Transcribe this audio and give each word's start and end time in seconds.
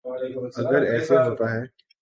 اگر 0.61 0.81
ایسے 0.81 1.15
ہوتا 1.17 1.45
ہے۔ 1.53 1.61